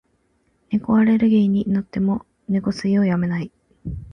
[0.71, 3.51] 猫アレルギーになっても、猫吸いをやめない。